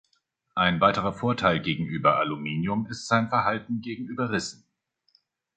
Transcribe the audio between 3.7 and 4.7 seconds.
gegenüber Rissen.